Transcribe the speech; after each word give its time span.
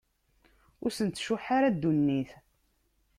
Ur 0.83 0.91
asen-tcuḥḥ 0.93 1.45
ara 1.57 1.69
ddunit. 1.75 2.31